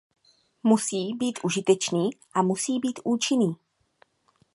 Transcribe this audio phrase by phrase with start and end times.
[0.63, 3.55] Musí být užitečný a musí být účinný.